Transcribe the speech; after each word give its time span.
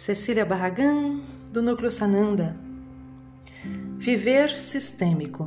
Cecília 0.00 0.46
Barragan, 0.46 1.20
do 1.52 1.60
Núcleo 1.60 1.90
Sananda. 1.90 2.56
Viver 3.98 4.58
sistêmico. 4.58 5.46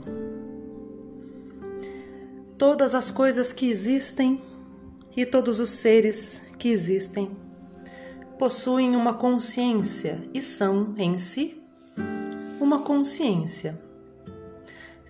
Todas 2.55 2.93
as 2.93 3.09
coisas 3.09 3.51
que 3.51 3.67
existem 3.67 4.39
e 5.17 5.25
todos 5.25 5.59
os 5.59 5.71
seres 5.71 6.43
que 6.59 6.69
existem 6.69 7.35
possuem 8.37 8.95
uma 8.95 9.15
consciência 9.15 10.23
e 10.31 10.39
são, 10.39 10.93
em 10.99 11.17
si, 11.17 11.59
uma 12.61 12.83
consciência. 12.83 13.75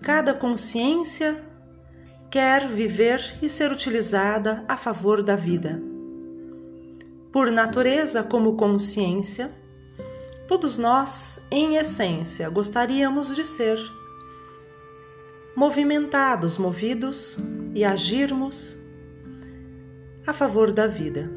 Cada 0.00 0.32
consciência 0.32 1.44
quer 2.30 2.66
viver 2.66 3.36
e 3.42 3.50
ser 3.50 3.70
utilizada 3.70 4.64
a 4.66 4.78
favor 4.78 5.22
da 5.22 5.36
vida. 5.36 5.93
Por 7.34 7.50
natureza, 7.50 8.22
como 8.22 8.54
consciência, 8.54 9.50
todos 10.46 10.78
nós, 10.78 11.40
em 11.50 11.74
essência, 11.74 12.48
gostaríamos 12.48 13.34
de 13.34 13.44
ser 13.44 13.76
movimentados, 15.56 16.56
movidos 16.56 17.36
e 17.74 17.84
agirmos 17.84 18.78
a 20.24 20.32
favor 20.32 20.70
da 20.70 20.86
vida. 20.86 21.28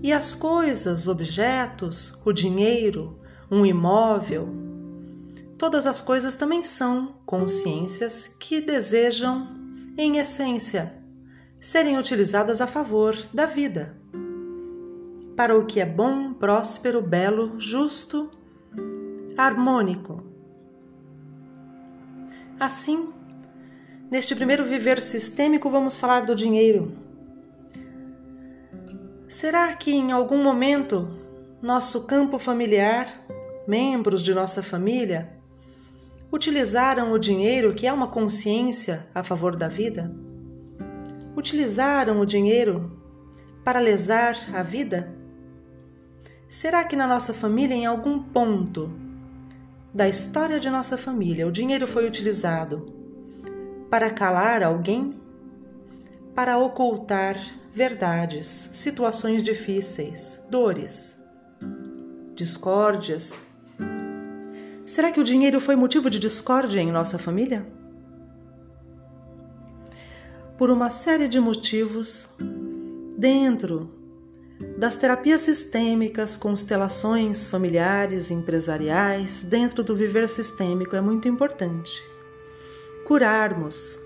E 0.00 0.12
as 0.12 0.32
coisas, 0.32 1.08
objetos, 1.08 2.16
o 2.24 2.32
dinheiro, 2.32 3.18
um 3.50 3.66
imóvel, 3.66 4.48
todas 5.58 5.88
as 5.88 6.00
coisas 6.00 6.36
também 6.36 6.62
são 6.62 7.16
consciências 7.26 8.28
que 8.28 8.60
desejam, 8.60 9.48
em 9.98 10.18
essência, 10.18 11.01
serem 11.62 11.96
utilizadas 11.96 12.60
a 12.60 12.66
favor 12.66 13.16
da 13.32 13.46
vida, 13.46 13.96
para 15.36 15.56
o 15.56 15.64
que 15.64 15.78
é 15.78 15.86
bom, 15.86 16.32
próspero, 16.34 17.00
belo, 17.00 17.54
justo, 17.56 18.28
harmônico. 19.38 20.24
Assim, 22.58 23.10
neste 24.10 24.34
primeiro 24.34 24.64
viver 24.64 25.00
sistêmico, 25.00 25.70
vamos 25.70 25.96
falar 25.96 26.26
do 26.26 26.34
dinheiro. 26.34 26.96
Será 29.28 29.72
que 29.74 29.92
em 29.92 30.10
algum 30.10 30.42
momento 30.42 31.08
nosso 31.62 32.08
campo 32.08 32.40
familiar, 32.40 33.06
membros 33.68 34.20
de 34.20 34.34
nossa 34.34 34.64
família, 34.64 35.38
utilizaram 36.32 37.12
o 37.12 37.18
dinheiro, 37.20 37.72
que 37.72 37.86
é 37.86 37.92
uma 37.92 38.08
consciência 38.08 39.06
a 39.14 39.22
favor 39.22 39.54
da 39.54 39.68
vida? 39.68 40.12
Utilizaram 41.36 42.20
o 42.20 42.26
dinheiro 42.26 42.98
para 43.64 43.78
lesar 43.78 44.36
a 44.54 44.62
vida? 44.62 45.14
Será 46.46 46.84
que 46.84 46.96
na 46.96 47.06
nossa 47.06 47.32
família, 47.32 47.74
em 47.74 47.86
algum 47.86 48.22
ponto 48.22 48.92
da 49.94 50.08
história 50.08 50.60
de 50.60 50.68
nossa 50.68 50.98
família, 50.98 51.46
o 51.46 51.52
dinheiro 51.52 51.86
foi 51.86 52.06
utilizado 52.06 52.86
para 53.90 54.10
calar 54.10 54.62
alguém? 54.62 55.20
Para 56.34 56.58
ocultar 56.58 57.36
verdades, 57.74 58.70
situações 58.72 59.42
difíceis, 59.42 60.40
dores, 60.50 61.22
discórdias, 62.34 63.42
Será 64.92 65.10
que 65.10 65.20
o 65.20 65.24
dinheiro 65.24 65.58
foi 65.58 65.74
motivo 65.74 66.10
de 66.10 66.18
discórdia 66.18 66.80
em 66.80 66.92
nossa 66.92 67.18
família? 67.18 67.66
Por 70.56 70.70
uma 70.70 70.90
série 70.90 71.28
de 71.28 71.40
motivos, 71.40 72.28
dentro 73.16 73.90
das 74.78 74.96
terapias 74.96 75.40
sistêmicas, 75.40 76.36
constelações 76.36 77.46
familiares 77.46 78.30
empresariais, 78.30 79.42
dentro 79.42 79.82
do 79.82 79.96
viver 79.96 80.28
sistêmico 80.28 80.94
é 80.94 81.00
muito 81.00 81.28
importante 81.28 82.02
curarmos 83.04 83.98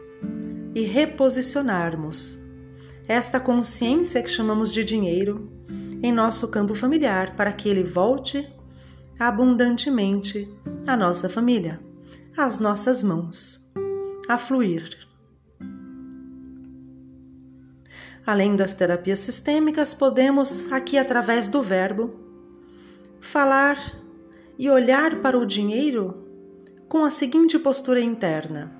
e 0.75 0.83
reposicionarmos 0.83 2.39
esta 3.07 3.39
consciência 3.39 4.23
que 4.23 4.29
chamamos 4.29 4.73
de 4.73 4.83
dinheiro 4.83 5.49
em 6.03 6.11
nosso 6.13 6.49
campo 6.49 6.75
familiar 6.75 7.37
para 7.37 7.53
que 7.53 7.69
ele 7.69 7.85
volte 7.85 8.49
abundantemente 9.19 10.53
a 10.87 10.97
nossa 10.97 11.29
família, 11.29 11.81
as 12.37 12.59
nossas 12.59 13.03
mãos, 13.03 13.65
a 14.29 14.37
fluir. 14.37 15.06
Além 18.27 18.57
das 18.57 18.73
terapias 18.73 19.21
sistêmicas, 19.21 19.95
podemos, 19.95 20.71
aqui 20.73 20.99
através 20.99 21.49
do 21.49 21.63
verbo, 21.63 22.11
falar 23.21 23.79
e 24.59 24.69
olhar 24.69 25.21
para 25.23 25.39
o 25.39 25.47
dinheiro 25.47 26.27
com 26.89 27.05
a 27.05 27.11
seguinte 27.11 27.59
postura 27.59 28.01
interna: 28.01 28.73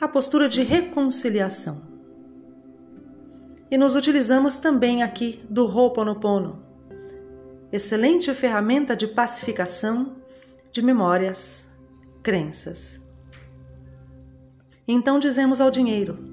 a 0.00 0.08
postura 0.08 0.48
de 0.48 0.62
reconciliação. 0.62 1.82
E 3.70 3.78
nos 3.78 3.94
utilizamos 3.94 4.56
também 4.56 5.02
aqui 5.02 5.40
do 5.48 5.64
Ho'oponopono 5.66 6.72
excelente 7.72 8.32
ferramenta 8.34 8.94
de 8.94 9.08
pacificação 9.08 10.16
de 10.70 10.82
memórias, 10.82 11.66
crenças. 12.22 13.00
Então 14.86 15.18
dizemos 15.18 15.60
ao 15.60 15.70
dinheiro: 15.70 16.31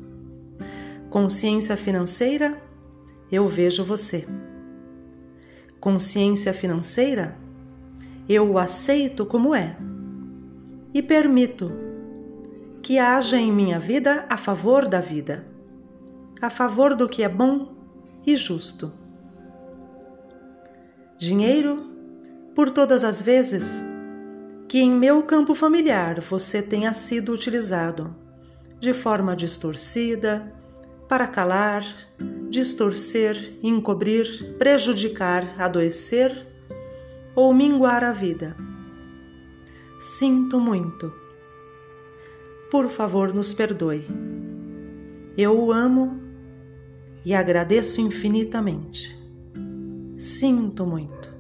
consciência 1.10 1.76
financeira, 1.76 2.62
eu 3.32 3.48
vejo 3.48 3.84
você. 3.84 4.28
Consciência 5.80 6.54
financeira, 6.54 7.38
eu 8.28 8.52
o 8.52 8.58
aceito 8.58 9.26
como 9.26 9.56
é 9.56 9.78
e 10.94 11.02
permito 11.02 11.72
que 12.82 12.98
haja 12.98 13.38
em 13.38 13.52
minha 13.52 13.80
vida 13.80 14.26
a 14.30 14.38
favor 14.38 14.88
da 14.88 15.02
vida, 15.02 15.46
a 16.42 16.50
favor 16.50 16.96
do 16.96 17.08
que 17.08 17.24
é 17.24 17.30
bom 17.30 17.74
e 18.26 18.36
justo 18.36 18.92
dinheiro 21.20 21.86
por 22.56 22.72
todas 22.72 23.04
as 23.04 23.22
vezes 23.22 23.84
que 24.70 24.80
em 24.80 24.90
meu 24.90 25.22
campo 25.22 25.54
familiar 25.54 26.22
você 26.22 26.62
tenha 26.62 26.94
sido 26.94 27.34
utilizado 27.34 28.16
de 28.80 28.94
forma 28.94 29.36
distorcida 29.36 30.54
para 31.10 31.26
calar, 31.26 31.84
distorcer, 32.52 33.58
encobrir, 33.64 34.56
prejudicar, 34.60 35.60
adoecer 35.60 36.48
ou 37.36 37.52
minguar 37.52 38.04
a 38.04 38.12
vida. 38.12 38.56
Sinto 40.00 40.60
muito. 40.60 41.12
Por 42.70 42.90
favor, 42.90 43.34
nos 43.34 43.52
perdoe. 43.52 44.06
Eu 45.36 45.60
o 45.60 45.72
amo 45.72 46.22
e 47.26 47.34
agradeço 47.34 48.00
infinitamente. 48.00 49.18
Sinto 50.16 50.86
muito. 50.86 51.36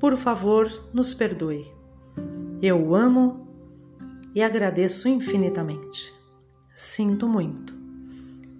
Por 0.00 0.16
favor, 0.16 0.68
nos 0.92 1.14
perdoe. 1.14 1.64
Eu 2.60 2.84
o 2.88 2.96
amo 2.96 3.46
e 4.34 4.42
agradeço 4.42 5.08
infinitamente. 5.08 6.12
Sinto 6.74 7.28
muito. 7.28 7.83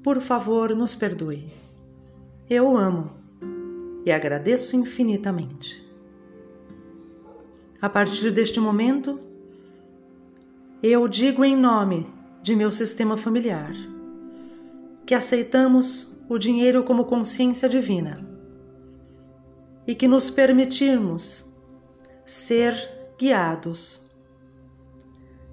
Por 0.04 0.20
favor, 0.20 0.76
nos 0.76 0.94
perdoe. 0.94 1.50
Eu 2.48 2.72
o 2.72 2.76
amo 2.76 3.12
e 4.04 4.12
agradeço 4.12 4.76
infinitamente. 4.76 5.82
A 7.81 7.88
partir 7.88 8.31
deste 8.31 8.60
momento, 8.60 9.19
eu 10.82 11.09
digo 11.09 11.43
em 11.43 11.56
nome 11.56 12.06
de 12.43 12.54
meu 12.54 12.70
sistema 12.70 13.17
familiar 13.17 13.73
que 15.06 15.14
aceitamos 15.14 16.23
o 16.29 16.37
dinheiro 16.37 16.84
como 16.84 17.06
consciência 17.06 17.67
divina 17.67 18.29
e 19.87 19.94
que 19.94 20.06
nos 20.06 20.29
permitirmos 20.29 21.50
ser 22.26 22.75
guiados 23.19 24.11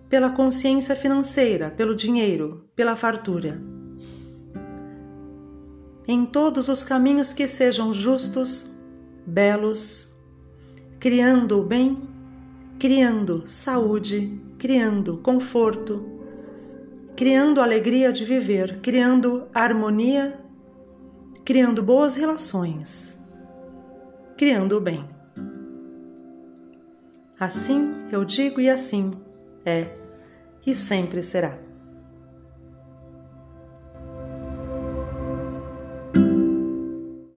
pela 0.10 0.30
consciência 0.30 0.94
financeira, 0.94 1.72
pelo 1.72 1.96
dinheiro, 1.96 2.70
pela 2.76 2.98
fartura. 2.98 3.81
Em 6.12 6.26
todos 6.26 6.68
os 6.68 6.84
caminhos 6.84 7.32
que 7.32 7.48
sejam 7.48 7.94
justos, 7.94 8.70
belos, 9.26 10.14
criando 11.00 11.62
o 11.62 11.64
bem, 11.64 12.02
criando 12.78 13.44
saúde, 13.46 14.38
criando 14.58 15.20
conforto, 15.20 16.06
criando 17.16 17.62
alegria 17.62 18.12
de 18.12 18.26
viver, 18.26 18.82
criando 18.82 19.48
harmonia, 19.54 20.38
criando 21.46 21.82
boas 21.82 22.18
relações 22.18 23.22
criando 24.42 24.78
o 24.78 24.82
bem. 24.82 25.08
Assim 27.40 27.94
eu 28.12 28.26
digo 28.26 28.60
e 28.60 28.68
assim 28.68 29.14
é, 29.64 29.86
e 30.66 30.74
sempre 30.74 31.22
será. 31.22 31.71